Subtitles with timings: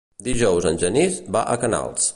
[0.27, 2.09] Dijous en Genís va a Canals.